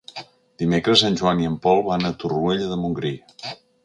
Dimecres 0.61 1.03
en 1.09 1.19
Joan 1.19 1.43
i 1.43 1.49
en 1.49 1.57
Pol 1.65 1.83
van 1.89 2.07
a 2.09 2.13
Torroella 2.23 2.71
de 2.73 2.79
Montgrí. 2.85 3.13